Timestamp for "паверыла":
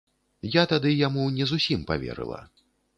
1.93-2.45